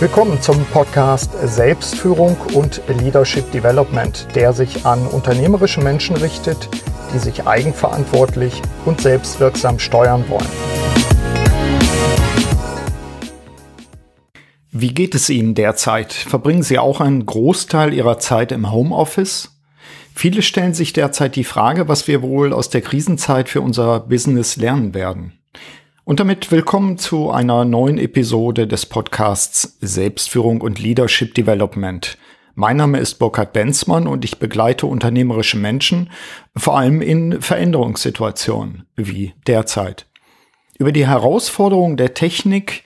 [0.00, 6.68] Willkommen zum Podcast Selbstführung und Leadership Development, der sich an unternehmerische Menschen richtet,
[7.12, 10.46] die sich eigenverantwortlich und selbstwirksam steuern wollen.
[14.70, 16.12] Wie geht es Ihnen derzeit?
[16.12, 19.58] Verbringen Sie auch einen Großteil Ihrer Zeit im Homeoffice?
[20.14, 24.54] Viele stellen sich derzeit die Frage, was wir wohl aus der Krisenzeit für unser Business
[24.54, 25.32] lernen werden.
[26.08, 32.16] Und damit willkommen zu einer neuen Episode des Podcasts Selbstführung und Leadership Development.
[32.54, 36.08] Mein Name ist Burkhard Benzmann und ich begleite unternehmerische Menschen,
[36.56, 40.06] vor allem in Veränderungssituationen wie derzeit.
[40.78, 42.84] Über die Herausforderungen der Technik,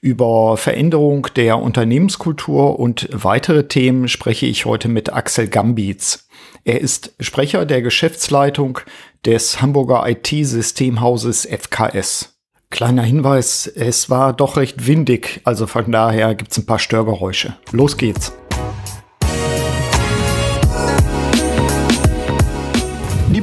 [0.00, 6.26] über Veränderung der Unternehmenskultur und weitere Themen spreche ich heute mit Axel Gambitz.
[6.64, 8.80] Er ist Sprecher der Geschäftsleitung
[9.24, 12.33] des Hamburger IT-Systemhauses FKS.
[12.74, 17.54] Kleiner Hinweis, es war doch recht windig, also von daher gibt's ein paar Störgeräusche.
[17.70, 18.32] Los geht's.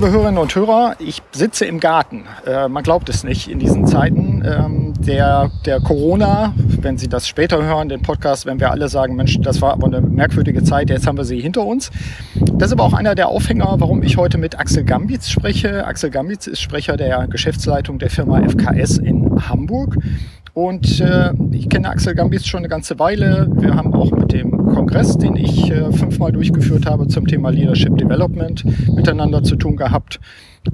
[0.02, 2.24] Liebe Hörerinnen und Hörer, ich sitze im Garten.
[2.48, 6.56] Äh, man glaubt es nicht in diesen Zeiten ähm, der, der Corona.
[6.58, 9.86] Wenn Sie das später hören, den Podcast, wenn wir alle sagen, Mensch, das war aber
[9.86, 11.92] eine merkwürdige Zeit, jetzt haben wir sie hinter uns.
[12.34, 15.86] Das ist aber auch einer der Aufhänger, warum ich heute mit Axel Gambitz spreche.
[15.86, 19.98] Axel Gambitz ist Sprecher der Geschäftsleitung der Firma FKS in Hamburg.
[20.56, 23.48] Und äh, ich kenne Axel Gambitz schon eine ganze Weile.
[23.52, 27.98] Wir haben auch mit dem Kongress, den ich äh, fünfmal durchgeführt habe zum Thema Leadership
[27.98, 28.64] Development,
[28.96, 30.20] miteinander zu tun gehabt.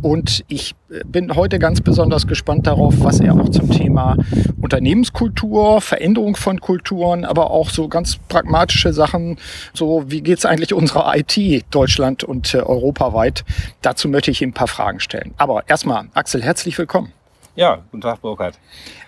[0.01, 4.17] Und ich äh, bin heute ganz besonders gespannt darauf, was er auch zum Thema
[4.61, 9.37] Unternehmenskultur, Veränderung von Kulturen, aber auch so ganz pragmatische Sachen,
[9.73, 13.45] so wie geht's eigentlich unserer IT Deutschland und äh, europaweit.
[13.81, 15.33] Dazu möchte ich ihm ein paar Fragen stellen.
[15.37, 17.11] Aber erstmal, Axel, herzlich willkommen.
[17.57, 18.59] Ja, guten Tag, Burkhard.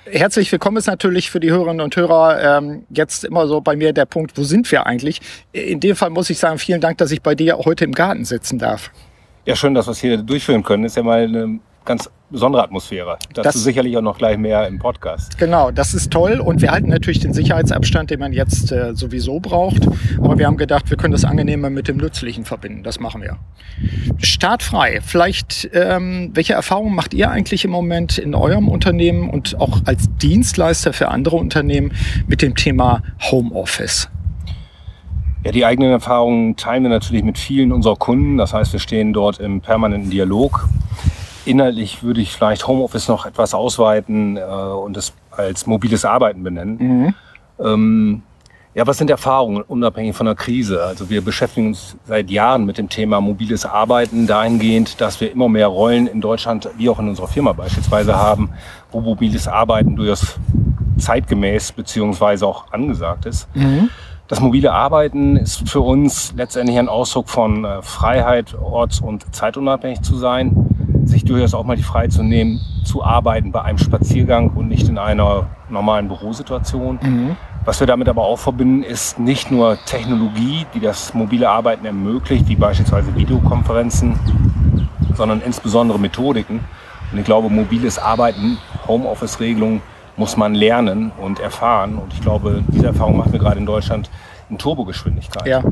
[0.06, 3.94] Herzlich willkommen ist natürlich für die Hörerinnen und Hörer ähm, jetzt immer so bei mir
[3.94, 5.22] der Punkt, wo sind wir eigentlich?
[5.52, 8.26] In dem Fall muss ich sagen, vielen Dank, dass ich bei dir heute im Garten
[8.26, 8.90] sitzen darf.
[9.46, 10.84] Ja, schön, dass wir es hier durchführen können.
[10.84, 13.18] Ist ja mal eine ganz besondere Atmosphäre.
[13.34, 15.38] Dazu das, sicherlich auch noch gleich mehr im Podcast.
[15.38, 19.40] Genau, das ist toll und wir halten natürlich den Sicherheitsabstand, den man jetzt äh, sowieso
[19.40, 19.88] braucht.
[20.18, 22.84] Aber wir haben gedacht, wir können das Angenehme mit dem Nützlichen verbinden.
[22.84, 23.38] Das machen wir.
[24.18, 25.00] Startfrei.
[25.02, 30.06] Vielleicht, ähm, welche Erfahrungen macht ihr eigentlich im Moment in eurem Unternehmen und auch als
[30.18, 31.94] Dienstleister für andere Unternehmen
[32.28, 33.02] mit dem Thema
[33.32, 34.10] Homeoffice?
[35.46, 38.38] Ja, die eigenen Erfahrungen teilen wir natürlich mit vielen unserer Kunden.
[38.38, 40.68] Das heißt, wir stehen dort im permanenten Dialog
[41.50, 46.78] inhaltlich würde ich vielleicht Homeoffice noch etwas ausweiten äh, und es als mobiles Arbeiten benennen.
[46.80, 47.16] Mhm.
[47.60, 48.22] Ähm,
[48.76, 50.84] ja, was sind Erfahrungen unabhängig von der Krise?
[50.84, 55.50] Also wir beschäftigen uns seit Jahren mit dem Thema mobiles Arbeiten dahingehend, dass wir immer
[55.50, 58.52] mehr Rollen in Deutschland, wie auch in unserer Firma beispielsweise haben,
[58.92, 60.40] wo mobiles Arbeiten durchaus
[61.00, 63.48] zeitgemäß beziehungsweise auch angesagt ist.
[63.56, 63.90] Mhm.
[64.28, 70.04] Das mobile Arbeiten ist für uns letztendlich ein Ausdruck von äh, Freiheit, orts- und zeitunabhängig
[70.04, 70.79] zu sein
[71.10, 74.88] sich durchaus auch mal die Freiheit zu nehmen, zu arbeiten bei einem Spaziergang und nicht
[74.88, 77.00] in einer normalen Bürosituation.
[77.02, 77.36] Mhm.
[77.66, 82.48] Was wir damit aber auch verbinden, ist nicht nur Technologie, die das mobile Arbeiten ermöglicht,
[82.48, 84.18] wie beispielsweise Videokonferenzen,
[85.16, 86.62] sondern insbesondere Methodiken.
[87.12, 89.82] Und ich glaube, mobiles Arbeiten, Homeoffice-Regelungen
[90.16, 91.96] muss man lernen und erfahren.
[91.96, 94.10] Und ich glaube, diese Erfahrung machen wir gerade in Deutschland
[94.50, 95.48] in Turbogeschwindigkeit.
[95.48, 95.64] Ja,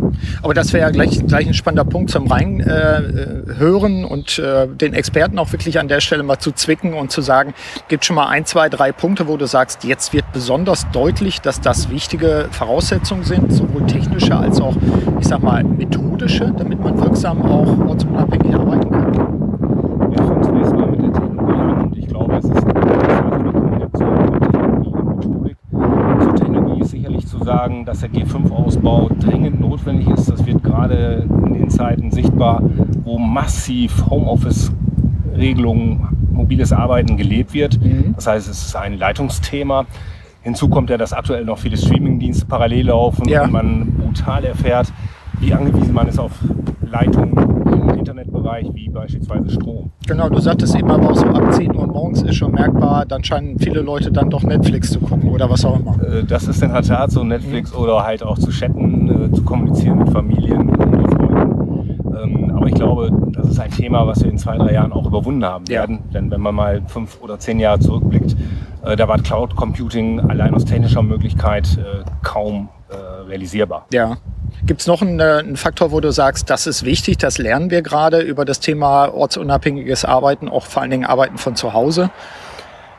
[0.42, 4.94] aber das wäre ja gleich, gleich ein spannender Punkt zum Reinhören äh, und äh, den
[4.94, 7.54] Experten auch wirklich an der Stelle mal zu zwicken und zu sagen,
[7.88, 11.62] gibt schon mal ein, zwei, drei Punkte, wo du sagst, jetzt wird besonders deutlich, dass
[11.62, 14.76] das wichtige Voraussetzungen sind, sowohl technische als auch,
[15.20, 20.14] ich sag mal, methodische, damit man wirksam auch ortsunabhängig arbeiten kann.
[20.18, 22.68] Ja, fangen zunächst mal mit der Technologie an und ich glaube, es ist
[27.28, 30.30] zu sagen, dass der G5-Ausbau dringend notwendig ist.
[30.30, 32.62] Das wird gerade in den Zeiten sichtbar,
[33.04, 37.82] wo massiv Homeoffice-Regelungen, mobiles Arbeiten gelebt wird.
[37.82, 38.16] Mhm.
[38.16, 39.86] Das heißt, es ist ein Leitungsthema.
[40.42, 43.46] Hinzu kommt ja, dass aktuell noch viele Streaming-Dienste parallel laufen ja.
[43.46, 44.92] und man brutal erfährt,
[45.40, 46.34] wie angewiesen man ist auf
[46.82, 47.57] Leitungen
[48.08, 49.92] Internetbereich wie beispielsweise Strom.
[50.08, 53.22] Genau, du sagtest eben aber auch so ab 10 Uhr morgens ist schon merkbar, dann
[53.22, 56.02] scheinen viele Leute dann doch Netflix zu gucken oder was auch immer.
[56.02, 57.80] Äh, das ist in der Tat so, Netflix mhm.
[57.80, 62.00] oder halt auch zu chatten, äh, zu kommunizieren mit Familien und Freunden.
[62.24, 65.06] Ähm, aber ich glaube, das ist ein Thema, was wir in zwei, drei Jahren auch
[65.06, 65.82] überwunden haben ja.
[65.82, 66.00] werden.
[66.14, 68.38] Denn wenn man mal fünf oder zehn Jahre zurückblickt,
[68.86, 71.78] äh, da war Cloud Computing allein aus technischer Möglichkeit
[72.24, 72.70] kaum
[73.28, 73.86] realisierbar.
[73.92, 74.16] Ja.
[74.68, 77.72] Gibt es noch einen, äh, einen, Faktor, wo du sagst, das ist wichtig, das lernen
[77.72, 82.10] wir gerade über das Thema ortsunabhängiges Arbeiten, auch vor allen Dingen Arbeiten von zu Hause?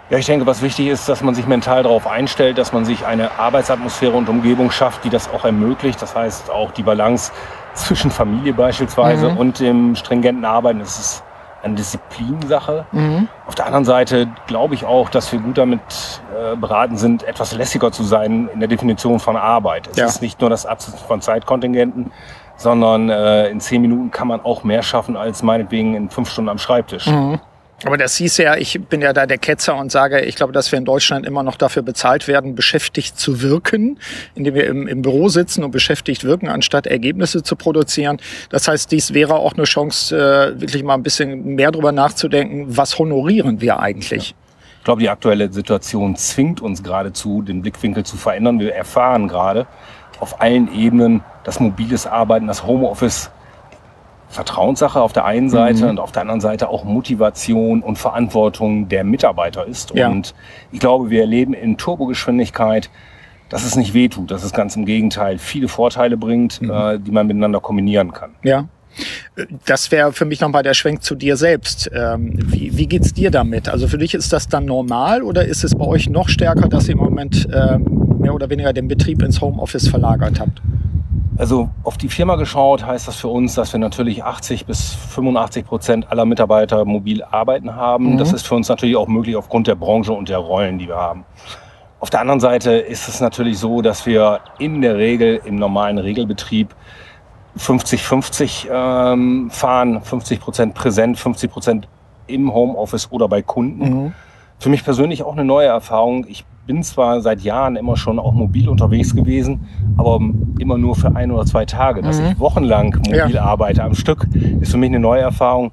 [0.08, 3.04] Ja, ich denke, was wichtig ist, dass man sich mental darauf einstellt, dass man sich
[3.04, 6.00] eine Arbeitsatmosphäre und Umgebung schafft, die das auch ermöglicht.
[6.00, 7.30] Das heißt auch die Balance
[7.74, 9.36] zwischen Familie beispielsweise mhm.
[9.36, 10.78] und dem stringenten Arbeiten.
[10.78, 11.22] Das ist
[11.68, 12.86] eine Disziplinsache.
[12.92, 13.28] Mhm.
[13.46, 15.80] Auf der anderen Seite glaube ich auch, dass wir gut damit
[16.36, 19.88] äh, beraten sind, etwas lässiger zu sein in der Definition von Arbeit.
[19.88, 20.06] Es ja.
[20.06, 22.12] ist nicht nur das Absetzen von Zeitkontingenten,
[22.56, 26.48] sondern äh, in zehn Minuten kann man auch mehr schaffen als meinetwegen in fünf Stunden
[26.48, 27.06] am Schreibtisch.
[27.06, 27.38] Mhm.
[27.84, 30.72] Aber das hieß ja, ich bin ja da der Ketzer und sage, ich glaube, dass
[30.72, 34.00] wir in Deutschland immer noch dafür bezahlt werden, beschäftigt zu wirken,
[34.34, 38.18] indem wir im, im Büro sitzen und beschäftigt wirken, anstatt Ergebnisse zu produzieren.
[38.50, 42.76] Das heißt, dies wäre auch eine Chance, äh, wirklich mal ein bisschen mehr drüber nachzudenken,
[42.76, 44.30] was honorieren wir eigentlich?
[44.30, 44.36] Ja.
[44.78, 48.58] Ich glaube, die aktuelle Situation zwingt uns geradezu, den Blickwinkel zu verändern.
[48.58, 49.66] Wir erfahren gerade
[50.18, 53.30] auf allen Ebenen, dass mobiles Arbeiten, das Homeoffice
[54.28, 55.90] Vertrauenssache auf der einen Seite mhm.
[55.90, 59.94] und auf der anderen Seite auch Motivation und Verantwortung der Mitarbeiter ist.
[59.94, 60.08] Ja.
[60.08, 60.34] Und
[60.70, 62.90] ich glaube, wir erleben in Turbogeschwindigkeit,
[63.48, 66.70] dass es nicht wehtut, dass es ganz im Gegenteil viele Vorteile bringt, mhm.
[66.70, 68.30] äh, die man miteinander kombinieren kann.
[68.42, 68.68] Ja.
[69.64, 71.90] Das wäre für mich nochmal der Schwenk zu dir selbst.
[71.94, 73.68] Ähm, wie, wie geht's dir damit?
[73.68, 76.88] Also für dich ist das dann normal oder ist es bei euch noch stärker, dass
[76.88, 80.60] ihr im Moment äh, mehr oder weniger den Betrieb ins Homeoffice verlagert habt?
[81.38, 85.64] Also auf die Firma geschaut heißt das für uns, dass wir natürlich 80 bis 85
[85.64, 88.14] Prozent aller Mitarbeiter mobil arbeiten haben.
[88.14, 88.18] Mhm.
[88.18, 90.96] Das ist für uns natürlich auch möglich aufgrund der Branche und der Rollen, die wir
[90.96, 91.24] haben.
[92.00, 95.98] Auf der anderen Seite ist es natürlich so, dass wir in der Regel im normalen
[95.98, 96.74] Regelbetrieb
[97.56, 101.88] 50-50 ähm, fahren, 50 Prozent präsent, 50 Prozent
[102.26, 104.04] im Homeoffice oder bei Kunden.
[104.04, 104.12] Mhm.
[104.58, 106.26] Für mich persönlich auch eine neue Erfahrung.
[106.28, 109.66] Ich bin zwar seit Jahren immer schon auch mobil unterwegs gewesen,
[109.96, 110.20] aber
[110.60, 112.02] immer nur für ein oder zwei Tage.
[112.02, 112.26] Dass mhm.
[112.26, 113.42] ich wochenlang mobil ja.
[113.42, 114.28] arbeite am Stück,
[114.60, 115.72] ist für mich eine neue Erfahrung.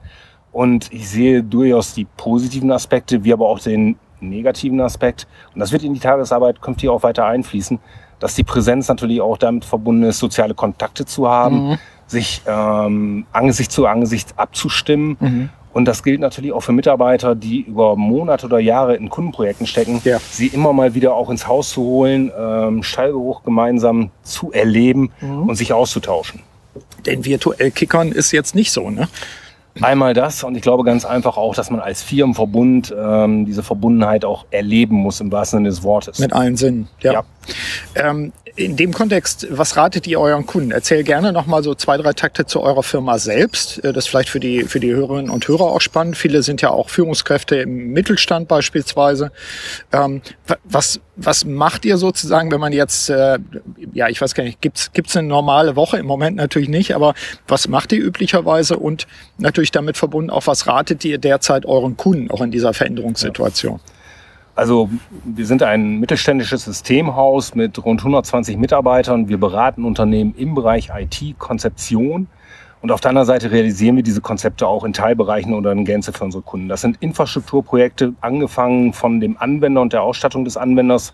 [0.53, 5.27] Und ich sehe durchaus die positiven Aspekte, wie aber auch den negativen Aspekt.
[5.53, 7.77] Und das wird in die Tagesarbeit künftig auch weiter einfließen,
[8.19, 11.77] dass die Präsenz natürlich auch damit verbunden ist, soziale Kontakte zu haben, mhm.
[12.07, 15.18] sich ähm, Angesicht zu Angesicht abzustimmen.
[15.19, 19.68] Mhm und das gilt natürlich auch für Mitarbeiter, die über Monate oder Jahre in Kundenprojekten
[19.68, 20.19] stecken, ja.
[20.19, 25.50] sie immer mal wieder auch ins Haus zu holen, ähm, Stallgeruch gemeinsam zu erleben mhm.
[25.50, 26.39] und sich auszutauschen.
[27.06, 29.10] Denn virtuell Kickern ist jetzt nicht so, ne?
[29.81, 34.24] Einmal das und ich glaube ganz einfach auch, dass man als Firmenverbund ähm, diese Verbundenheit
[34.24, 36.19] auch erleben muss im wahrsten Sinne des Wortes.
[36.19, 37.12] Mit allen Sinnen, ja.
[37.12, 37.24] ja.
[37.95, 40.72] Ähm, in dem Kontext, was ratet ihr euren Kunden?
[40.72, 43.84] Erzähl gerne noch mal so zwei, drei Takte zu eurer Firma selbst.
[43.84, 46.16] Äh, das ist vielleicht für die, für die Hörerinnen und Hörer auch spannend.
[46.16, 49.31] Viele sind ja auch Führungskräfte im Mittelstand beispielsweise.
[49.92, 50.22] Ähm,
[50.63, 53.40] was, was macht ihr sozusagen, wenn man jetzt, äh,
[53.94, 55.98] ja, ich weiß gar nicht, gibt's gibt's eine normale Woche?
[55.98, 57.13] Im Moment natürlich nicht, aber
[57.48, 58.78] was macht ihr üblicherweise?
[58.78, 59.06] Und
[59.38, 63.80] natürlich damit verbunden auch, was ratet ihr derzeit euren Kunden auch in dieser Veränderungssituation?
[63.86, 63.94] Ja.
[64.56, 64.90] Also
[65.25, 69.28] wir sind ein mittelständisches Systemhaus mit rund 120 Mitarbeitern.
[69.28, 72.28] Wir beraten Unternehmen im Bereich IT-Konzeption.
[72.81, 76.13] Und auf der anderen Seite realisieren wir diese Konzepte auch in Teilbereichen oder in Gänze
[76.13, 76.69] für unsere Kunden.
[76.69, 81.13] Das sind Infrastrukturprojekte, angefangen von dem Anwender und der Ausstattung des Anwenders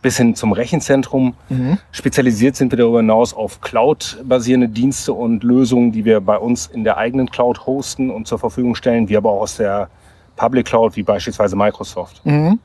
[0.00, 1.34] bis hin zum Rechenzentrum.
[1.48, 1.78] Mhm.
[1.90, 6.84] Spezialisiert sind wir darüber hinaus auf Cloud-basierende Dienste und Lösungen, die wir bei uns in
[6.84, 9.90] der eigenen Cloud hosten und zur Verfügung stellen, wie aber auch aus der
[10.36, 12.24] Public Cloud, wie beispielsweise Microsoft.
[12.24, 12.60] Mhm.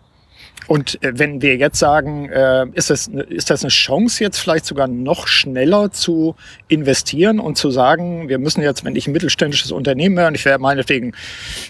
[0.68, 4.66] Und äh, wenn wir jetzt sagen, äh, ist, das, ist das eine Chance jetzt vielleicht
[4.66, 6.36] sogar noch schneller zu
[6.68, 10.46] investieren und zu sagen, wir müssen jetzt, wenn ich ein mittelständisches Unternehmen wäre und ich
[10.46, 11.14] wäre meinetwegen,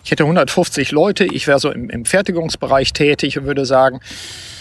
[0.03, 3.99] ich hätte 150 Leute, ich wäre so im, im Fertigungsbereich tätig und würde sagen,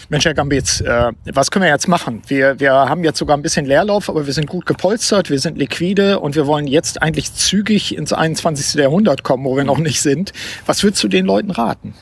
[0.08, 2.22] Mensch, Herr Gambitz, äh, was können wir jetzt machen?
[2.26, 5.56] Wir, wir haben jetzt sogar ein bisschen Leerlauf, aber wir sind gut gepolstert, wir sind
[5.56, 8.74] liquide und wir wollen jetzt eigentlich zügig ins 21.
[8.74, 10.32] Jahrhundert kommen, wo wir noch nicht sind.
[10.66, 11.94] Was würdest du den Leuten raten?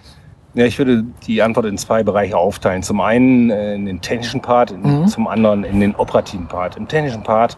[0.55, 2.83] Ja, ich würde die Antwort in zwei Bereiche aufteilen.
[2.83, 5.07] Zum einen äh, in den technischen Part, mhm.
[5.07, 6.77] zum anderen in den operativen Part.
[6.77, 7.57] Im technischen Part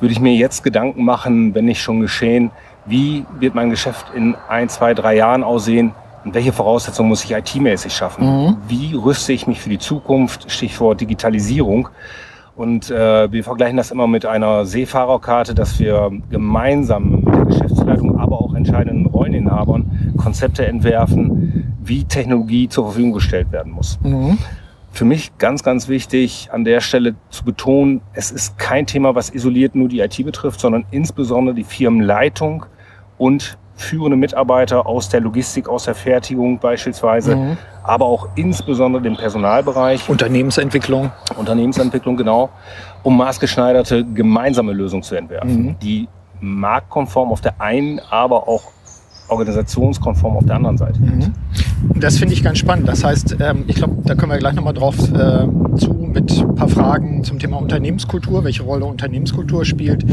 [0.00, 2.50] würde ich mir jetzt Gedanken machen, wenn nicht schon geschehen,
[2.86, 5.92] wie wird mein Geschäft in ein, zwei, drei Jahren aussehen
[6.24, 8.26] und welche Voraussetzungen muss ich IT-mäßig schaffen?
[8.26, 8.56] Mhm.
[8.68, 10.50] Wie rüste ich mich für die Zukunft?
[10.50, 11.88] Stichwort Digitalisierung.
[12.56, 18.18] Und äh, wir vergleichen das immer mit einer Seefahrerkarte, dass wir gemeinsam mit der Geschäftsleitung,
[18.18, 23.98] aber auch entscheidenden Rolleninhabern Konzepte entwerfen, wie Technologie zur Verfügung gestellt werden muss.
[24.02, 24.38] Mhm.
[24.92, 29.30] Für mich ganz, ganz wichtig an der Stelle zu betonen, es ist kein Thema, was
[29.30, 32.66] isoliert nur die IT betrifft, sondern insbesondere die Firmenleitung
[33.18, 37.56] und führende Mitarbeiter aus der Logistik, aus der Fertigung beispielsweise, mhm.
[37.82, 40.08] aber auch insbesondere den Personalbereich.
[40.08, 41.10] Unternehmensentwicklung.
[41.36, 42.50] Unternehmensentwicklung, genau,
[43.02, 45.78] um maßgeschneiderte gemeinsame Lösungen zu entwerfen, mhm.
[45.80, 46.08] die
[46.40, 48.62] marktkonform auf der einen, aber auch
[49.28, 51.00] organisationskonform auf der anderen Seite.
[51.00, 51.32] Mhm.
[51.96, 52.88] Das finde ich ganz spannend.
[52.88, 56.54] Das heißt, ähm, ich glaube, da können wir gleich nochmal drauf äh, zu mit ein
[56.54, 60.04] paar Fragen zum Thema Unternehmenskultur, welche Rolle Unternehmenskultur spielt.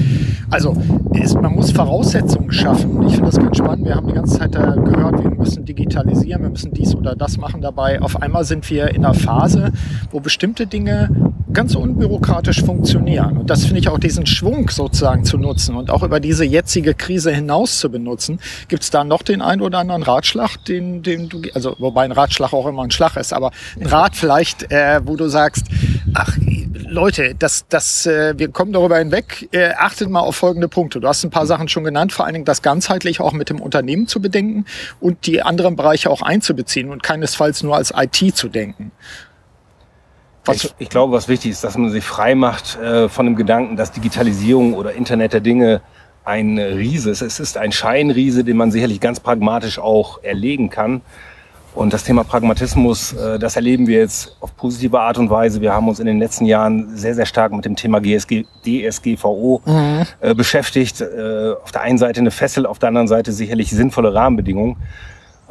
[0.49, 0.75] Also
[1.13, 3.03] ist, man muss Voraussetzungen schaffen.
[3.03, 3.85] Ich finde das ganz spannend.
[3.85, 7.37] Wir haben die ganze Zeit da gehört, wir müssen digitalisieren, wir müssen dies oder das
[7.37, 8.01] machen dabei.
[8.01, 9.71] Auf einmal sind wir in einer Phase,
[10.09, 11.09] wo bestimmte Dinge
[11.53, 13.37] ganz unbürokratisch funktionieren.
[13.37, 16.93] Und das finde ich auch diesen Schwung sozusagen zu nutzen und auch über diese jetzige
[16.93, 18.39] Krise hinaus zu benutzen.
[18.67, 22.11] Gibt es da noch den einen oder anderen Ratschlag, den, den du, also wobei ein
[22.11, 25.65] Ratschlag auch immer ein Schlag ist, aber ein Rat vielleicht, äh, wo du sagst,
[26.13, 26.37] ach
[26.91, 29.47] Leute, das, das, äh, wir kommen darüber hinweg.
[29.51, 30.99] Äh, achtet mal auf folgende Punkte.
[30.99, 33.61] Du hast ein paar Sachen schon genannt, vor allen Dingen das ganzheitlich auch mit dem
[33.61, 34.65] Unternehmen zu bedenken
[34.99, 38.91] und die anderen Bereiche auch einzubeziehen und keinesfalls nur als IT zu denken.
[40.51, 43.75] Ich, ich, glaube, was wichtig ist, dass man sich frei macht äh, von dem Gedanken,
[43.75, 45.81] dass Digitalisierung oder Internet der Dinge
[46.23, 47.21] ein Riese ist.
[47.21, 51.01] Es ist ein Scheinriese, den man sicherlich ganz pragmatisch auch erlegen kann.
[51.73, 55.61] Und das Thema Pragmatismus, äh, das erleben wir jetzt auf positive Art und Weise.
[55.61, 59.61] Wir haben uns in den letzten Jahren sehr, sehr stark mit dem Thema GSG, DSGVO
[59.65, 60.05] mhm.
[60.19, 60.99] äh, beschäftigt.
[60.99, 64.77] Äh, auf der einen Seite eine Fessel, auf der anderen Seite sicherlich sinnvolle Rahmenbedingungen.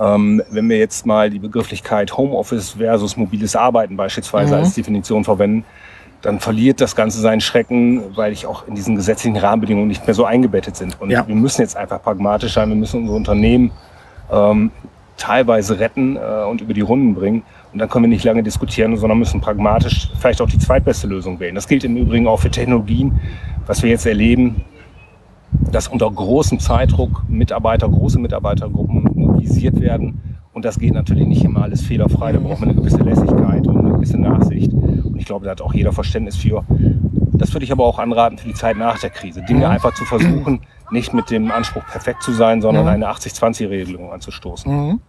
[0.00, 4.60] Ähm, wenn wir jetzt mal die Begrifflichkeit Homeoffice versus mobiles Arbeiten beispielsweise mhm.
[4.60, 5.64] als Definition verwenden,
[6.22, 10.14] dann verliert das Ganze seinen Schrecken, weil ich auch in diesen gesetzlichen Rahmenbedingungen nicht mehr
[10.14, 11.00] so eingebettet sind.
[11.00, 11.26] Und ja.
[11.26, 13.70] wir müssen jetzt einfach pragmatisch sein, wir müssen unsere Unternehmen
[14.30, 14.70] ähm,
[15.16, 17.42] teilweise retten äh, und über die Runden bringen.
[17.72, 21.38] Und dann können wir nicht lange diskutieren, sondern müssen pragmatisch vielleicht auch die zweitbeste Lösung
[21.40, 21.54] wählen.
[21.54, 23.20] Das gilt im Übrigen auch für Technologien,
[23.66, 24.64] was wir jetzt erleben,
[25.52, 28.99] dass unter großem Zeitdruck Mitarbeiter, große Mitarbeitergruppen
[29.40, 30.20] mobilisiert werden.
[30.52, 32.32] Und das geht natürlich nicht immer alles fehlerfrei.
[32.32, 34.72] Da braucht man eine gewisse Lässigkeit und eine gewisse Nachsicht.
[34.72, 36.64] Und ich glaube, da hat auch jeder Verständnis für.
[37.32, 39.42] Das würde ich aber auch anraten für die Zeit nach der Krise.
[39.42, 39.72] Dinge mhm.
[39.72, 42.90] einfach zu versuchen, nicht mit dem Anspruch perfekt zu sein, sondern mhm.
[42.90, 44.72] eine 80-20-Regelung anzustoßen.
[44.72, 45.00] Mhm.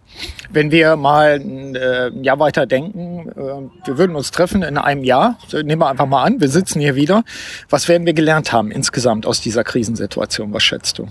[0.50, 1.42] Wenn wir mal
[1.74, 5.88] äh, ein Jahr weiter denken, äh, wir würden uns treffen in einem Jahr, nehmen wir
[5.88, 7.24] einfach mal an, wir sitzen hier wieder.
[7.68, 10.52] Was werden wir gelernt haben insgesamt aus dieser Krisensituation?
[10.54, 11.08] Was schätzt du?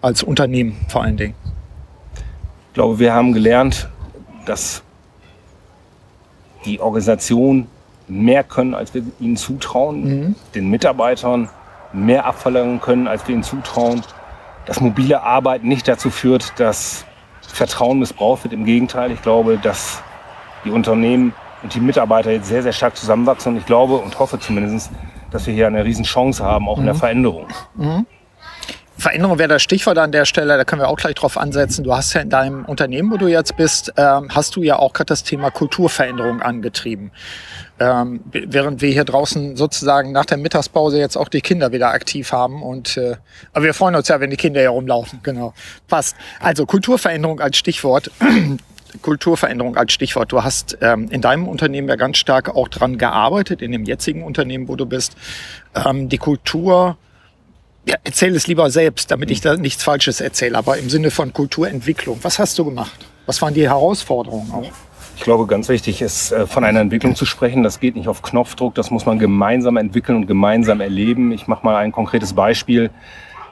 [0.00, 1.34] Als Unternehmen vor allen Dingen.
[2.74, 3.88] Ich glaube, wir haben gelernt,
[4.46, 4.82] dass
[6.64, 7.68] die Organisation
[8.08, 10.34] mehr können, als wir ihnen zutrauen, mhm.
[10.56, 11.48] den Mitarbeitern
[11.92, 14.02] mehr abverlangen können, als wir ihnen zutrauen.
[14.66, 17.04] Dass mobile Arbeit nicht dazu führt, dass
[17.46, 18.52] Vertrauen missbraucht wird.
[18.52, 20.02] Im Gegenteil, ich glaube, dass
[20.64, 23.52] die Unternehmen und die Mitarbeiter jetzt sehr, sehr stark zusammenwachsen.
[23.52, 24.90] Und ich glaube und hoffe zumindest,
[25.30, 26.98] dass wir hier eine Riesenchance haben, auch in der mhm.
[26.98, 27.46] Veränderung.
[27.76, 28.04] Mhm.
[28.96, 31.82] Veränderung wäre das Stichwort an der Stelle, da können wir auch gleich drauf ansetzen.
[31.82, 34.92] Du hast ja in deinem Unternehmen, wo du jetzt bist, ähm, hast du ja auch
[34.92, 37.10] gerade das Thema Kulturveränderung angetrieben.
[37.80, 42.30] Ähm, während wir hier draußen sozusagen nach der Mittagspause jetzt auch die Kinder wieder aktiv
[42.30, 42.62] haben.
[42.62, 43.16] Und äh,
[43.52, 45.18] aber wir freuen uns ja, wenn die Kinder hier rumlaufen.
[45.24, 45.54] Genau.
[45.88, 46.16] Passt.
[46.38, 48.12] Also Kulturveränderung als Stichwort.
[49.02, 50.30] Kulturveränderung als Stichwort.
[50.30, 54.22] Du hast ähm, in deinem Unternehmen ja ganz stark auch dran gearbeitet, in dem jetzigen
[54.22, 55.16] Unternehmen, wo du bist,
[55.74, 56.96] ähm, die Kultur
[57.86, 61.32] ja, erzähl es lieber selbst, damit ich da nichts Falsches erzähle, aber im Sinne von
[61.32, 62.18] Kulturentwicklung.
[62.22, 63.06] Was hast du gemacht?
[63.26, 64.70] Was waren die Herausforderungen auch?
[65.16, 67.62] Ich glaube, ganz wichtig ist, äh, von einer Entwicklung zu sprechen.
[67.62, 71.30] Das geht nicht auf Knopfdruck, das muss man gemeinsam entwickeln und gemeinsam erleben.
[71.32, 72.90] Ich mache mal ein konkretes Beispiel.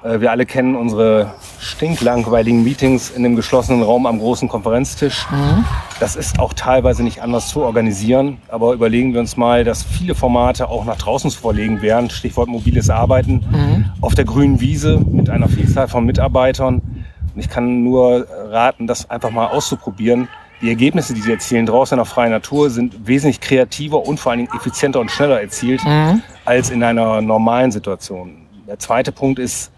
[0.02, 5.26] Äh, wir alle kennen unsere stinklangweiligen Meetings in dem geschlossenen Raum am großen Konferenztisch.
[5.30, 5.64] Mhm.
[6.00, 8.38] Das ist auch teilweise nicht anders zu organisieren.
[8.48, 12.10] Aber überlegen wir uns mal, dass viele Formate auch nach draußen zu verlegen wären.
[12.10, 13.44] Stichwort mobiles Arbeiten.
[13.50, 13.84] Mhm.
[14.00, 16.82] Auf der grünen Wiese mit einer Vielzahl von Mitarbeitern.
[17.34, 20.28] Und ich kann nur raten, das einfach mal auszuprobieren.
[20.60, 24.30] Die Ergebnisse, die sie erzielen draußen in der freien Natur, sind wesentlich kreativer und vor
[24.30, 26.22] allen Dingen effizienter und schneller erzielt mhm.
[26.44, 28.46] als in einer normalen Situation.
[28.68, 29.72] Der zweite Punkt ist,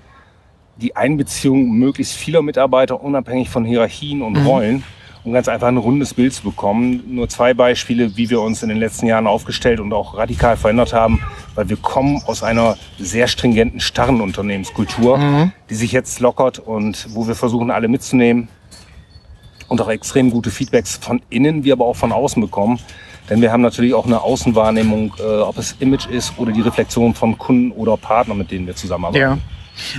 [0.76, 4.46] die Einbeziehung möglichst vieler Mitarbeiter unabhängig von Hierarchien und mhm.
[4.46, 4.84] Rollen,
[5.24, 7.02] um ganz einfach ein rundes Bild zu bekommen.
[7.08, 10.92] Nur zwei Beispiele, wie wir uns in den letzten Jahren aufgestellt und auch radikal verändert
[10.92, 11.20] haben,
[11.54, 15.52] weil wir kommen aus einer sehr stringenten, starren Unternehmenskultur, mhm.
[15.70, 18.48] die sich jetzt lockert und wo wir versuchen, alle mitzunehmen
[19.68, 22.78] und auch extrem gute Feedbacks von innen, wie aber auch von außen bekommen.
[23.30, 27.14] Denn wir haben natürlich auch eine Außenwahrnehmung, äh, ob es Image ist oder die Reflexion
[27.14, 29.22] von Kunden oder Partnern, mit denen wir zusammenarbeiten.
[29.22, 29.38] Ja.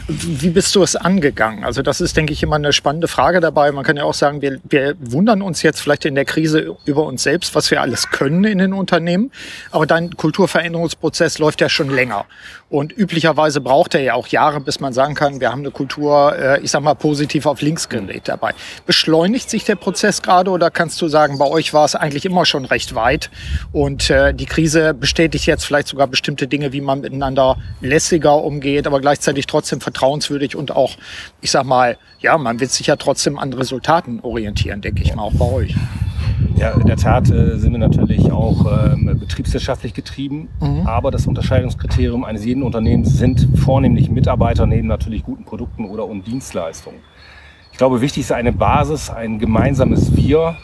[0.08, 1.64] Wie bist du es angegangen?
[1.64, 3.72] Also das ist, denke ich, immer eine spannende Frage dabei.
[3.72, 7.04] Man kann ja auch sagen, wir, wir wundern uns jetzt vielleicht in der Krise über
[7.04, 9.32] uns selbst, was wir alles können in den Unternehmen.
[9.72, 12.26] Aber dein Kulturveränderungsprozess läuft ja schon länger.
[12.70, 16.36] Und üblicherweise braucht er ja auch Jahre, bis man sagen kann, wir haben eine Kultur,
[16.38, 18.54] äh, ich sag mal, positiv auf links gedreht dabei.
[18.86, 22.46] Beschleunigt sich der Prozess gerade oder kannst du sagen, bei euch war es eigentlich immer
[22.46, 23.30] schon recht weit
[23.72, 28.88] und äh, die Krise bestätigt jetzt vielleicht sogar bestimmte Dinge, wie man miteinander lässiger umgeht,
[28.88, 30.96] aber gleichzeitig trotzdem trotzdem vertrauenswürdig und auch,
[31.42, 35.24] ich sag mal, ja, man wird sich ja trotzdem an Resultaten orientieren, denke ich mal,
[35.24, 35.76] auch bei euch.
[36.56, 40.86] Ja, in der Tat äh, sind wir natürlich auch ähm, betriebswirtschaftlich getrieben, mhm.
[40.86, 46.28] aber das Unterscheidungskriterium eines jeden Unternehmens sind vornehmlich Mitarbeiter neben natürlich guten Produkten oder und
[46.28, 47.00] Dienstleistungen.
[47.72, 50.56] Ich glaube, wichtig ist eine Basis, ein gemeinsames Wir,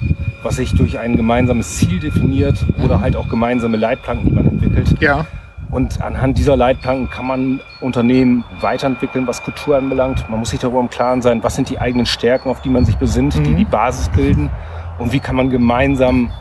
[0.44, 4.96] was sich durch ein gemeinsames Ziel definiert oder halt auch gemeinsame Leitplanken, die man entwickelt.
[5.02, 5.26] Ja.
[5.72, 10.30] Und anhand dieser Leitplanken kann man Unternehmen weiterentwickeln, was Kultur anbelangt.
[10.30, 12.86] Man muss sich darüber im Klaren sein, was sind die eigenen Stärken, auf die man
[12.86, 13.44] sich besinnt, mhm.
[13.46, 14.50] die die Basis bilden
[15.00, 16.32] und wie kann man gemeinsam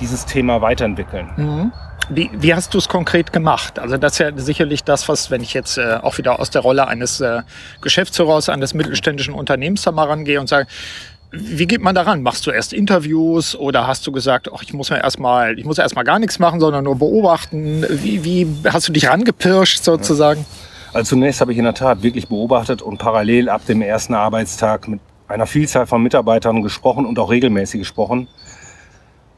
[0.00, 1.30] dieses Thema weiterentwickeln.
[1.36, 1.72] Mhm.
[2.12, 3.78] Wie, wie hast du es konkret gemacht?
[3.78, 6.62] Also das ist ja sicherlich das, was, wenn ich jetzt äh, auch wieder aus der
[6.62, 7.42] Rolle eines äh,
[7.82, 10.66] Geschäftsführers eines mittelständischen Unternehmens da mal rangehe und sage,
[11.32, 12.22] wie geht man daran?
[12.22, 15.78] Machst du erst Interviews oder hast du gesagt, ach, ich muss ja erstmal, ich muss
[15.78, 17.84] erstmal gar nichts machen, sondern nur beobachten?
[17.88, 20.44] Wie, wie hast du dich rangepirscht sozusagen?
[20.92, 24.88] Also zunächst habe ich in der Tat wirklich beobachtet und parallel ab dem ersten Arbeitstag
[24.88, 28.26] mit einer Vielzahl von Mitarbeitern gesprochen und auch regelmäßig gesprochen.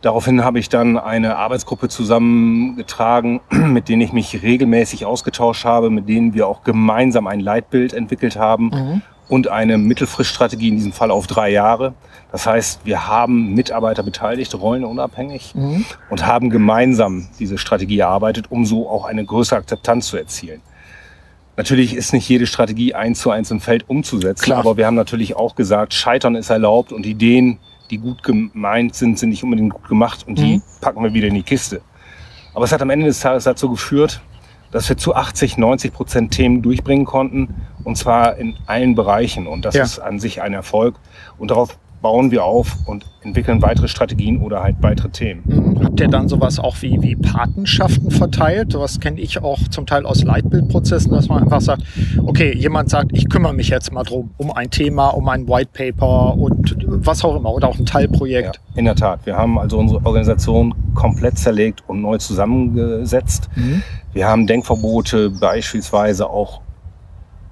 [0.01, 6.09] Daraufhin habe ich dann eine Arbeitsgruppe zusammengetragen, mit denen ich mich regelmäßig ausgetauscht habe, mit
[6.09, 9.03] denen wir auch gemeinsam ein Leitbild entwickelt haben mhm.
[9.29, 11.95] Und eine Mittelfriststrategie in diesem Fall auf drei Jahre.
[12.31, 15.85] Das heißt, wir haben Mitarbeiter beteiligt, rollenunabhängig mhm.
[16.11, 20.61] und haben gemeinsam diese Strategie erarbeitet, um so auch eine größere Akzeptanz zu erzielen.
[21.57, 24.59] Natürlich ist nicht jede Strategie eins zu eins im Feld umzusetzen, Klar.
[24.59, 27.59] aber wir haben natürlich auch gesagt, Scheitern ist erlaubt und Ideen,
[27.91, 30.62] die gut gemeint sind, sind nicht unbedingt gut gemacht und die mhm.
[30.81, 31.83] packen wir wieder in die Kiste.
[32.55, 34.23] Aber es hat am Ende des Tages dazu geführt,
[34.73, 39.64] dass wir zu 80, 90 Prozent Themen durchbringen konnten und zwar in allen Bereichen und
[39.64, 39.85] das ja.
[39.85, 40.97] ist an sich ein Erfolg
[41.38, 45.43] und darauf bauen wir auf und entwickeln weitere Strategien oder halt weitere Themen.
[45.47, 45.85] Mhm.
[45.85, 48.75] Habt ihr dann sowas auch wie, wie Patenschaften verteilt?
[48.75, 51.85] Was kenne ich auch zum Teil aus Leitbildprozessen, dass man einfach sagt,
[52.26, 55.71] okay, jemand sagt, ich kümmere mich jetzt mal drum, um ein Thema, um ein White
[55.73, 58.57] Paper und was auch immer oder auch ein Teilprojekt.
[58.57, 59.21] Ja, in der Tat.
[59.25, 63.49] Wir haben also unsere Organisation komplett zerlegt und neu zusammengesetzt.
[63.55, 63.83] Mhm.
[64.12, 66.61] Wir haben Denkverbote beispielsweise auch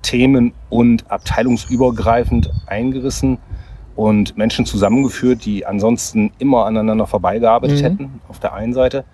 [0.03, 3.38] themen- und abteilungsübergreifend eingerissen
[3.96, 7.85] und Menschen zusammengeführt, die ansonsten immer aneinander vorbeigearbeitet mhm.
[7.85, 9.05] hätten, auf der einen Seite.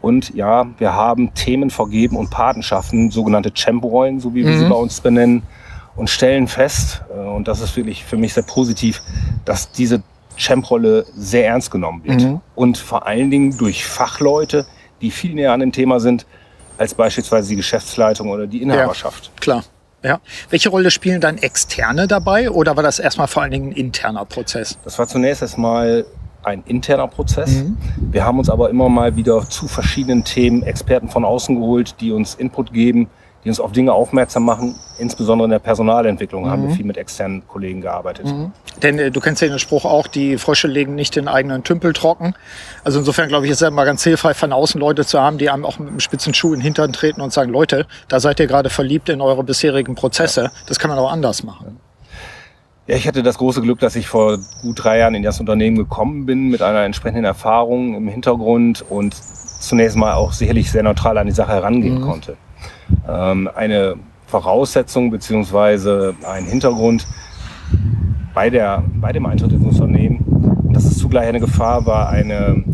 [0.00, 4.58] Und ja, wir haben Themen vergeben und Patenschaften, sogenannte Champ-Rollen, so wie wir mhm.
[4.58, 5.42] sie bei uns benennen,
[5.96, 9.02] und stellen fest, äh, und das ist wirklich für mich sehr positiv,
[9.44, 10.02] dass diese
[10.36, 12.20] Champ-Rolle sehr ernst genommen wird.
[12.22, 12.40] Mhm.
[12.54, 14.66] Und vor allen Dingen durch Fachleute,
[15.00, 16.26] die viel näher an dem Thema sind,
[16.78, 19.26] als beispielsweise die Geschäftsleitung oder die Inhaberschaft.
[19.26, 19.64] Ja, klar.
[20.02, 20.20] Ja.
[20.50, 24.24] Welche Rolle spielen dann Externe dabei oder war das erstmal vor allen Dingen ein interner
[24.24, 24.78] Prozess?
[24.84, 26.04] Das war zunächst erstmal
[26.44, 27.50] ein interner Prozess.
[27.50, 27.76] Mhm.
[28.12, 32.12] Wir haben uns aber immer mal wieder zu verschiedenen Themen Experten von außen geholt, die
[32.12, 33.08] uns Input geben,
[33.46, 34.74] die uns auf Dinge aufmerksam machen.
[34.98, 36.50] Insbesondere in der Personalentwicklung mhm.
[36.50, 36.74] haben wir mhm.
[36.74, 38.26] viel mit externen Kollegen gearbeitet.
[38.26, 38.50] Mhm.
[38.82, 41.92] Denn äh, du kennst ja den Spruch auch, die Frösche legen nicht den eigenen Tümpel
[41.92, 42.34] trocken.
[42.82, 45.48] Also insofern glaube ich, ist es immer ganz hilfreich, von außen Leute zu haben, die
[45.48, 48.40] einem auch mit einem spitzen Schuh in den Hintern treten und sagen, Leute, da seid
[48.40, 50.42] ihr gerade verliebt in eure bisherigen Prozesse.
[50.42, 50.52] Ja.
[50.66, 51.76] Das kann man auch anders machen.
[52.88, 55.76] Ja, ich hatte das große Glück, dass ich vor gut drei Jahren in das Unternehmen
[55.76, 61.16] gekommen bin mit einer entsprechenden Erfahrung im Hintergrund und zunächst mal auch sicherlich sehr neutral
[61.18, 62.02] an die Sache herangehen mhm.
[62.02, 62.36] konnte.
[63.08, 67.06] Ähm, eine Voraussetzung beziehungsweise ein Hintergrund
[68.34, 70.18] bei, der, bei dem Eintritt ins Unternehmen.
[70.64, 72.64] Und das ist zugleich eine Gefahr, war eine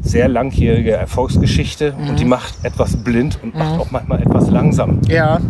[0.00, 2.08] sehr langjährige Erfolgsgeschichte mhm.
[2.08, 3.80] und die macht etwas blind und macht mhm.
[3.80, 5.00] auch manchmal etwas langsam.
[5.08, 5.40] Ja.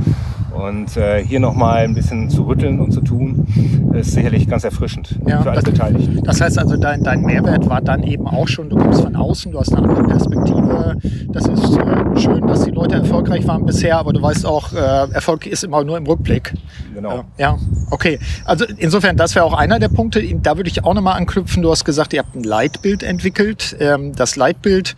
[0.59, 3.47] Und äh, hier nochmal ein bisschen zu rütteln und zu tun,
[3.95, 6.25] ist sicherlich ganz erfrischend ja, für alle das, Beteiligten.
[6.25, 9.53] Das heißt also, dein, dein Mehrwert war dann eben auch schon, du kommst von außen,
[9.53, 10.97] du hast eine andere Perspektive.
[11.29, 15.13] Das ist äh, schön, dass die Leute erfolgreich waren bisher, aber du weißt auch, äh,
[15.13, 16.55] Erfolg ist immer nur im Rückblick.
[16.93, 17.19] Genau.
[17.19, 17.57] Äh, ja,
[17.93, 18.19] okay.
[18.45, 20.21] Also insofern, das wäre auch einer der Punkte.
[20.43, 21.63] Da würde ich auch nochmal anknüpfen.
[21.63, 23.77] Du hast gesagt, ihr habt ein Leitbild entwickelt.
[23.79, 24.97] Ähm, das Leitbild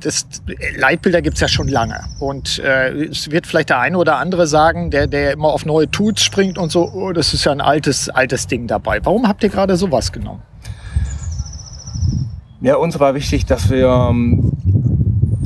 [0.00, 0.26] das
[0.76, 2.00] Leitbilder gibt's ja schon lange.
[2.18, 5.90] Und äh, es wird vielleicht der eine oder andere sagen, der, der immer auf neue
[5.90, 9.00] Tools springt und so, oh, das ist ja ein altes, altes Ding dabei.
[9.04, 10.42] Warum habt ihr gerade sowas genommen?
[12.60, 14.52] Ja, uns war wichtig, dass wir ähm,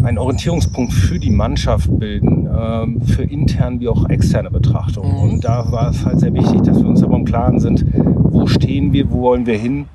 [0.02, 5.12] einen Orientierungspunkt für die Mannschaft bilden, ähm, für interne wie auch externe Betrachtung.
[5.12, 5.18] Mhm.
[5.18, 8.46] Und da war es halt sehr wichtig, dass wir uns aber im Klaren sind, wo
[8.46, 9.86] stehen wir, wo wollen wir hin,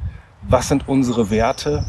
[0.47, 1.83] was sind unsere Werte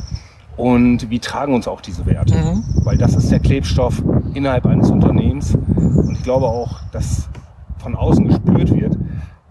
[0.59, 2.35] und wie tragen uns auch diese Werte.
[2.35, 2.65] Mhm.
[2.85, 4.03] Weil das ist der Klebstoff
[4.35, 5.55] innerhalb eines Unternehmens.
[5.55, 7.29] Und ich glaube auch, dass
[7.79, 8.99] von außen gespürt wird,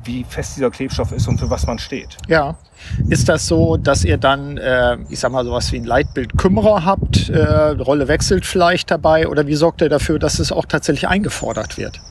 [0.03, 2.17] wie fest dieser Klebstoff ist und für was man steht.
[2.27, 2.55] Ja.
[3.09, 7.29] Ist das so, dass ihr dann, äh, ich sag mal, sowas wie ein Leitbild-Kümmerer habt?
[7.29, 9.27] Äh, Rolle wechselt vielleicht dabei?
[9.27, 12.01] Oder wie sorgt ihr dafür, dass es auch tatsächlich eingefordert wird?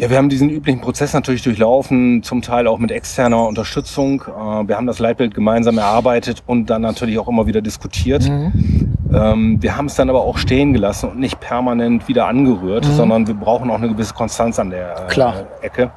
[0.00, 4.22] Ja, wir haben diesen üblichen Prozess natürlich durchlaufen, zum Teil auch mit externer Unterstützung.
[4.22, 8.26] Äh, wir haben das Leitbild gemeinsam erarbeitet und dann natürlich auch immer wieder diskutiert.
[8.26, 8.96] Mhm.
[9.12, 12.92] Ähm, wir haben es dann aber auch stehen gelassen und nicht permanent wieder angerührt, mhm.
[12.92, 15.90] sondern wir brauchen auch eine gewisse Konstanz an der äh, Ecke.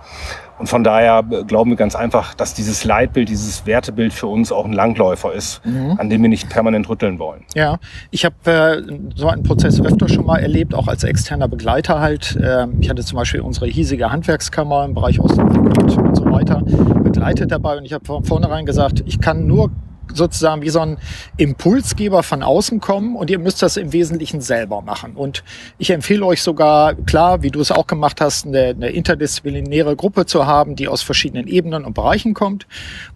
[0.63, 4.63] Und von daher glauben wir ganz einfach, dass dieses Leitbild, dieses Wertebild für uns auch
[4.63, 5.95] ein Langläufer ist, mhm.
[5.97, 7.43] an dem wir nicht permanent rütteln wollen.
[7.54, 7.80] Ja,
[8.12, 8.82] ich habe äh,
[9.13, 12.38] so einen Prozess öfter schon mal erlebt, auch als externer Begleiter halt.
[12.38, 16.63] Äh, ich hatte zum Beispiel unsere hiesige Handwerkskammer im Bereich Osnabrück und so weiter
[17.04, 19.69] begleitet dabei und ich habe von vornherein gesagt, ich kann nur
[20.13, 20.98] sozusagen wie so ein
[21.38, 25.16] Impulsgeber von außen kommen und ihr müsst das im Wesentlichen selber machen.
[25.16, 25.44] Und
[25.78, 30.26] ich empfehle euch sogar, klar, wie du es auch gemacht hast, eine, eine interdisziplinäre Gruppe
[30.26, 32.68] zu haben, die aus verschiedenen Ebenen und Bereichen kommt.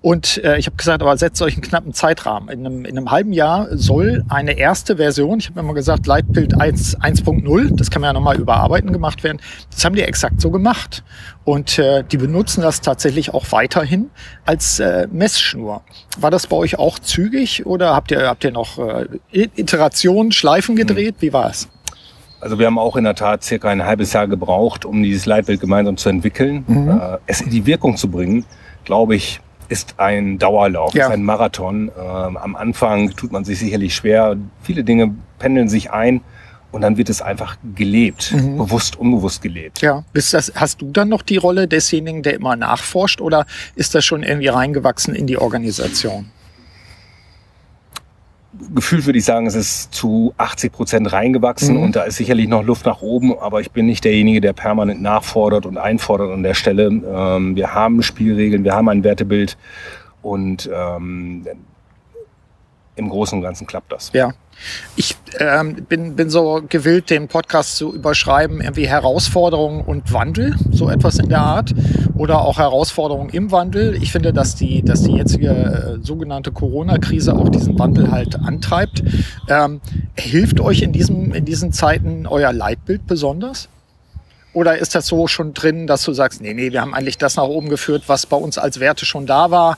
[0.02, 2.50] Und äh, ich habe gesagt, aber setzt euch einen knappen Zeitrahmen.
[2.50, 6.56] In einem, in einem halben Jahr soll eine erste Version, ich habe immer gesagt, Leitbild
[6.56, 9.40] 1.0, das kann man ja nochmal überarbeiten gemacht werden.
[9.72, 11.04] Das haben die exakt so gemacht.
[11.48, 14.10] Und äh, die benutzen das tatsächlich auch weiterhin
[14.46, 15.82] als äh, Messschnur.
[16.20, 20.76] War das bei euch auch zügig oder habt ihr, habt ihr noch äh, Iterationen, Schleifen
[20.76, 21.16] gedreht?
[21.20, 21.70] Wie war es?
[22.42, 25.62] Also wir haben auch in der Tat circa ein halbes Jahr gebraucht, um dieses Leitbild
[25.62, 26.66] gemeinsam zu entwickeln.
[26.68, 26.90] Mhm.
[26.90, 28.44] Äh, es in die Wirkung zu bringen,
[28.84, 31.06] glaube ich, ist ein Dauerlauf, ja.
[31.06, 31.90] ist ein Marathon.
[31.98, 34.36] Ähm, am Anfang tut man sich sicherlich schwer.
[34.64, 36.20] Viele Dinge pendeln sich ein.
[36.72, 38.58] Und dann wird es einfach gelebt, mhm.
[38.58, 39.82] bewusst, unbewusst gelebt.
[39.82, 43.96] Ja, bist das, hast du dann noch die Rolle desjenigen, der immer nachforscht oder ist
[43.96, 46.30] das schon irgendwie reingewachsen in die Organisation?
[48.74, 51.84] Gefühlt würde ich sagen, es ist zu 80 Prozent reingewachsen mhm.
[51.84, 55.02] und da ist sicherlich noch Luft nach oben, aber ich bin nicht derjenige, der permanent
[55.02, 56.88] nachfordert und einfordert an der Stelle.
[56.88, 59.58] Ähm, wir haben Spielregeln, wir haben ein Wertebild
[60.22, 61.46] und ähm,
[62.96, 64.12] im Großen und Ganzen klappt das.
[64.14, 64.34] Ja.
[64.96, 70.90] Ich ähm, bin, bin so gewillt, den Podcast zu überschreiben, irgendwie Herausforderungen und Wandel, so
[70.90, 71.74] etwas in der Art.
[72.16, 73.96] Oder auch Herausforderungen im Wandel.
[74.02, 79.04] Ich finde, dass die, dass die jetzige äh, sogenannte Corona-Krise auch diesen Wandel halt antreibt.
[79.48, 79.82] Ähm,
[80.16, 83.70] hilft euch in, diesem, in diesen Zeiten euer Leitbild besonders?
[84.54, 87.36] Oder ist das so schon drin, dass du sagst, nee, nee, wir haben eigentlich das
[87.36, 89.78] nach oben geführt, was bei uns als Werte schon da war?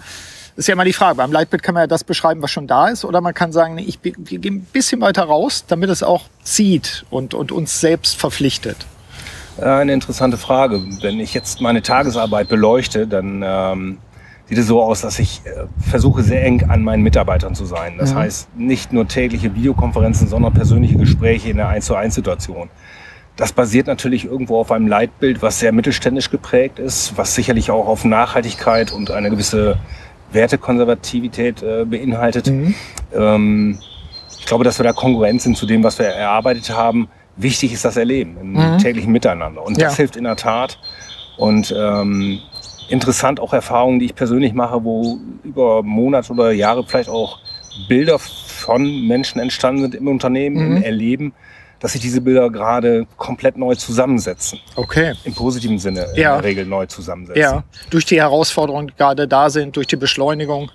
[0.59, 1.15] Ist ja immer die Frage.
[1.15, 3.75] Beim Leitbild kann man ja das beschreiben, was schon da ist, oder man kann sagen,
[3.75, 7.79] nee, ich, wir gehen ein bisschen weiter raus, damit es auch zieht und, und uns
[7.79, 8.85] selbst verpflichtet.
[9.59, 10.81] Eine interessante Frage.
[11.01, 13.97] Wenn ich jetzt meine Tagesarbeit beleuchte, dann ähm,
[14.47, 17.95] sieht es so aus, dass ich äh, versuche, sehr eng an meinen Mitarbeitern zu sein.
[17.97, 18.17] Das mhm.
[18.17, 22.69] heißt, nicht nur tägliche Videokonferenzen, sondern persönliche Gespräche in der 1 zu 1 Situation.
[23.37, 27.87] Das basiert natürlich irgendwo auf einem Leitbild, was sehr mittelständisch geprägt ist, was sicherlich auch
[27.87, 29.77] auf Nachhaltigkeit und eine gewisse
[30.31, 32.47] Wertekonservativität äh, beinhaltet.
[32.47, 32.75] Mhm.
[33.13, 33.79] Ähm,
[34.39, 37.07] ich glaube, dass wir da Konkurrenz sind zu dem, was wir erarbeitet haben.
[37.35, 38.77] Wichtig ist das Erleben im mhm.
[38.79, 39.65] täglichen Miteinander.
[39.65, 39.97] Und das ja.
[39.97, 40.79] hilft in der Tat.
[41.37, 42.39] Und ähm,
[42.89, 47.39] interessant auch Erfahrungen, die ich persönlich mache, wo über Monate oder Jahre vielleicht auch
[47.87, 50.77] Bilder von Menschen entstanden sind im Unternehmen, mhm.
[50.77, 51.33] im Erleben,
[51.79, 54.59] dass sich diese Bilder gerade komplett neu zusammensetzen.
[54.75, 55.13] Okay.
[55.23, 57.41] Im positiven Sinne in der Regel neu zusammensetzen.
[57.41, 60.71] Ja, durch die Herausforderungen, die gerade da sind, durch die Beschleunigung.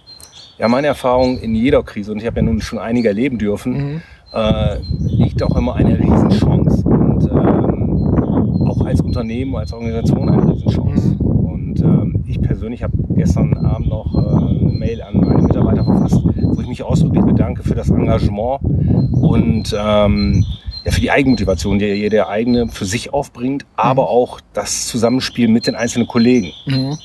[0.59, 3.73] Ja, meine Erfahrung in jeder Krise, und ich habe ja nun schon einige erleben dürfen,
[3.73, 4.03] mhm.
[4.33, 6.85] äh, liegt auch immer eine Riesenchance.
[6.87, 11.09] Und ähm, auch als Unternehmen, als Organisation eine Riesenchance.
[11.09, 11.21] Mhm.
[11.21, 16.21] Und ähm, ich persönlich habe gestern Abend noch äh, eine Mail an meine Mitarbeiter verfasst,
[16.25, 18.61] wo ich mich ausdrücklich bedanke für das Engagement
[19.13, 20.45] und ähm,
[20.85, 24.09] ja, für die Eigenmotivation, die jeder eigene für sich aufbringt, aber mhm.
[24.09, 26.53] auch das Zusammenspiel mit den einzelnen Kollegen.
[26.67, 26.99] Mhm.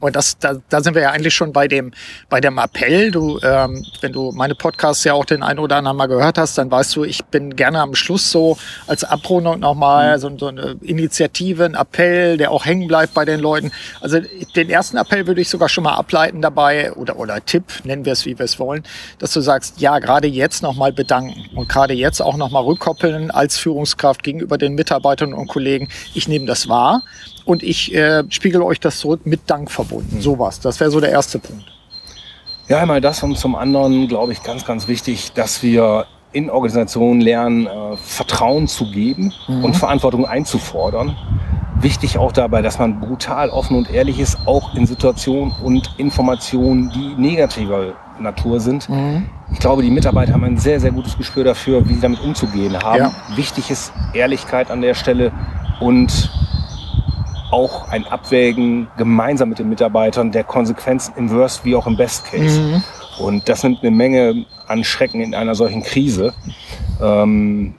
[0.00, 1.92] Und das, da, da sind wir ja eigentlich schon bei dem,
[2.28, 3.10] bei dem Appell.
[3.10, 6.58] Du, ähm, wenn du meine Podcasts ja auch den einen oder anderen mal gehört hast,
[6.58, 10.20] dann weißt du, ich bin gerne am Schluss so als Abrundung nochmal mhm.
[10.20, 13.72] so, so eine Initiative, ein Appell, der auch hängen bleibt bei den Leuten.
[14.00, 14.20] Also
[14.56, 18.12] den ersten Appell würde ich sogar schon mal ableiten dabei oder, oder Tipp, nennen wir
[18.12, 18.84] es, wie wir es wollen,
[19.18, 23.58] dass du sagst, ja, gerade jetzt nochmal bedanken und gerade jetzt auch nochmal rückkoppeln als
[23.58, 25.88] Führungskraft gegenüber den Mitarbeitern und Kollegen.
[26.14, 27.02] Ich nehme das wahr
[27.44, 30.20] und ich äh, spiegel euch das zurück mit Dank verbunden.
[30.20, 30.60] Sowas.
[30.60, 31.64] Das wäre so der erste Punkt.
[32.68, 37.20] Ja, einmal das und zum anderen glaube ich ganz, ganz wichtig, dass wir in Organisationen
[37.20, 39.64] lernen, äh, Vertrauen zu geben mhm.
[39.64, 41.16] und Verantwortung einzufordern.
[41.80, 46.90] Wichtig auch dabei, dass man brutal offen und ehrlich ist, auch in Situationen und Informationen,
[46.90, 48.88] die negativer Natur sind.
[48.88, 49.26] Mhm.
[49.52, 52.78] Ich glaube, die Mitarbeiter haben ein sehr, sehr gutes Gespür dafür, wie sie damit umzugehen
[52.80, 52.98] haben.
[52.98, 53.12] Ja.
[53.34, 55.32] Wichtig ist Ehrlichkeit an der Stelle
[55.80, 56.30] und
[57.50, 62.24] auch ein Abwägen gemeinsam mit den Mitarbeitern der Konsequenzen im Worst wie auch im Best
[62.26, 62.60] Case.
[62.60, 62.82] Mhm.
[63.18, 66.32] Und das nimmt eine Menge an Schrecken in einer solchen Krise.
[67.02, 67.74] Ähm,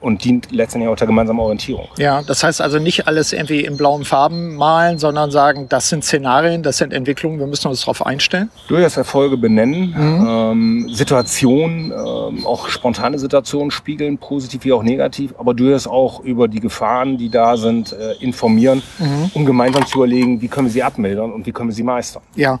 [0.00, 1.88] und dient letztendlich auch der gemeinsamen Orientierung.
[1.98, 6.04] Ja, das heißt also nicht alles irgendwie in blauen Farben malen, sondern sagen, das sind
[6.04, 8.50] Szenarien, das sind Entwicklungen, wir müssen uns darauf einstellen.
[8.68, 10.26] Durchaus Erfolge benennen, mhm.
[10.28, 16.48] ähm, Situationen, ähm, auch spontane Situationen spiegeln, positiv wie auch negativ, aber durchaus auch über
[16.48, 19.30] die Gefahren, die da sind, äh, informieren, mhm.
[19.34, 22.22] um gemeinsam zu überlegen, wie können wir sie abmildern und wie können wir sie meistern.
[22.34, 22.60] Ja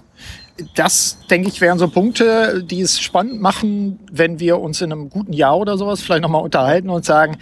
[0.74, 5.10] das, denke ich, wären so Punkte, die es spannend machen, wenn wir uns in einem
[5.10, 7.36] guten Jahr oder sowas vielleicht nochmal unterhalten und sagen,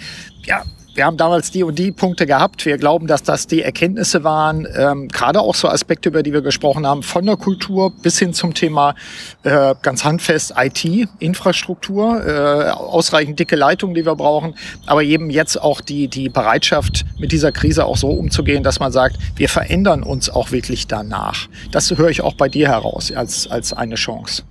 [0.44, 2.64] ja, wir haben damals die und die Punkte gehabt.
[2.64, 4.66] Wir glauben, dass das die Erkenntnisse waren.
[4.76, 8.32] Ähm, Gerade auch so Aspekte, über die wir gesprochen haben, von der Kultur bis hin
[8.32, 8.94] zum Thema
[9.42, 14.54] äh, ganz handfest IT, Infrastruktur, äh, ausreichend dicke Leitungen, die wir brauchen,
[14.86, 18.92] aber eben jetzt auch die, die Bereitschaft, mit dieser Krise auch so umzugehen, dass man
[18.92, 21.48] sagt, wir verändern uns auch wirklich danach.
[21.72, 24.42] Das höre ich auch bei dir heraus als, als eine Chance.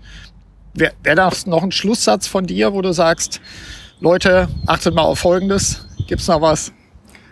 [0.74, 3.40] Wäre wär das noch ein Schlusssatz von dir, wo du sagst,
[4.00, 6.72] Leute, achtet mal auf Folgendes, Gibt's noch was?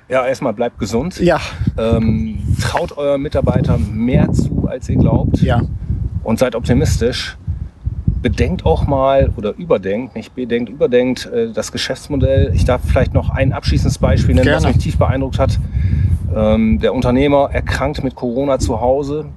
[0.10, 1.20] Ja, erstmal bleibt gesund.
[1.20, 1.40] Ja.
[1.78, 5.40] Ähm, traut euren Mitarbeitern mehr zu, als ihr glaubt.
[5.40, 5.62] Ja.
[6.24, 7.38] Und seid optimistisch.
[8.24, 12.54] Bedenkt auch mal oder überdenkt, nicht bedenkt, überdenkt äh, das Geschäftsmodell.
[12.56, 14.66] Ich darf vielleicht noch ein abschließendes Beispiel nennen, Gerne.
[14.66, 15.60] was mich tief beeindruckt hat.
[16.36, 19.28] Ähm, der Unternehmer erkrankt mit Corona zu Hause,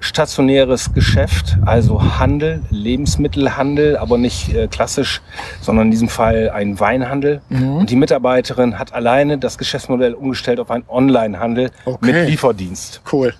[0.00, 5.20] stationäres Geschäft, also Handel, Lebensmittelhandel, aber nicht äh, klassisch,
[5.60, 7.40] sondern in diesem Fall ein Weinhandel.
[7.48, 7.76] Mhm.
[7.78, 12.12] Und die Mitarbeiterin hat alleine das Geschäftsmodell umgestellt auf einen Online-Handel okay.
[12.12, 13.02] mit Lieferdienst.
[13.10, 13.34] Cool.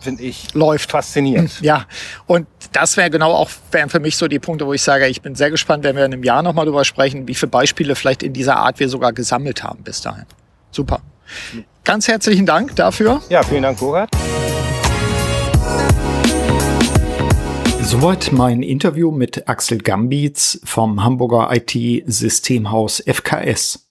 [0.00, 1.52] Finde ich läuft faszinierend.
[1.62, 1.86] Ja,
[2.26, 5.22] und das wäre genau auch wären für mich so die Punkte, wo ich sage, ich
[5.22, 8.22] bin sehr gespannt, wenn wir in einem Jahr nochmal drüber sprechen, wie viele Beispiele vielleicht
[8.22, 10.26] in dieser Art wir sogar gesammelt haben bis dahin.
[10.70, 11.00] Super.
[11.84, 13.22] Ganz herzlichen Dank dafür.
[13.28, 14.10] Ja, vielen Dank, Borat.
[17.82, 23.88] Soweit mein Interview mit Axel Gambitz vom Hamburger IT-Systemhaus FKS.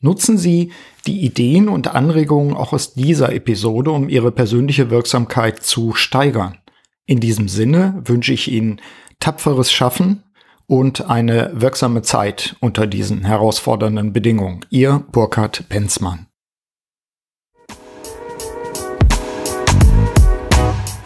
[0.00, 0.70] Nutzen Sie
[1.06, 6.58] die Ideen und Anregungen auch aus dieser Episode, um Ihre persönliche Wirksamkeit zu steigern.
[7.04, 8.80] In diesem Sinne wünsche ich Ihnen
[9.18, 10.22] tapferes Schaffen
[10.68, 14.60] und eine wirksame Zeit unter diesen herausfordernden Bedingungen.
[14.70, 16.27] Ihr Burkhard Penzmann.